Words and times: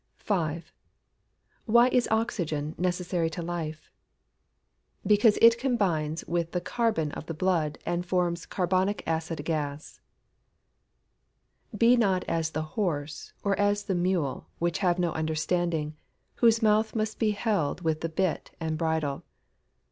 5. 0.17 0.73
Why 1.67 1.87
is 1.89 2.07
oxygen 2.09 2.73
necessary 2.79 3.29
to 3.29 3.43
life? 3.43 3.91
Because 5.05 5.37
it 5.43 5.59
combines 5.59 6.25
with 6.25 6.53
the 6.53 6.59
carbon 6.59 7.11
of 7.11 7.27
the 7.27 7.35
blood, 7.35 7.77
and 7.85 8.03
forms 8.03 8.47
carbonic 8.47 9.03
acid 9.05 9.45
gas. 9.45 10.01
[Verse: 11.71 11.77
"Be 11.77 11.97
not 11.97 12.23
as 12.23 12.49
the 12.49 12.63
horse, 12.73 13.33
or 13.43 13.55
as 13.59 13.83
the 13.83 13.93
mule, 13.93 14.47
which 14.57 14.79
have 14.79 14.97
no 14.97 15.11
understanding: 15.13 15.95
whose 16.37 16.63
mouth 16.63 16.95
must 16.95 17.19
be 17.19 17.29
held 17.33 17.81
with 17.81 18.01
the 18.01 18.09
bit 18.09 18.49
and 18.59 18.79
bridle." 18.79 19.23